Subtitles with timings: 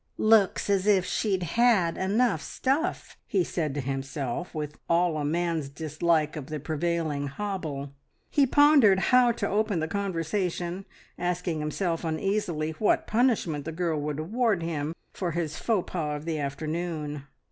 [0.17, 5.69] "Looks as if she'd had enough stuff!" he said to himself, with all a man's
[5.69, 7.93] dislike of the prevailing hobble.
[8.31, 10.85] He pondered how to open the conversation,
[11.19, 16.25] asking himself uneasily what punishment the girl would award him for his faux pas of
[16.25, 17.27] the afternoon.